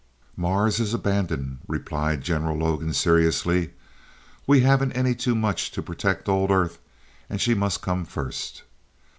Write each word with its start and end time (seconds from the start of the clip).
"Mars 0.35 0.79
is 0.79 0.95
abandoned," 0.95 1.59
replied 1.67 2.23
General 2.23 2.57
Logan 2.57 2.91
seriously. 2.91 3.73
"We 4.47 4.61
haven't 4.61 4.93
any 4.93 5.13
too 5.13 5.35
much 5.35 5.69
to 5.73 5.83
protect 5.83 6.27
old 6.27 6.49
Earth, 6.49 6.79
and 7.29 7.39
she 7.39 7.53
must 7.53 7.83
come 7.83 8.05
first. 8.05 8.63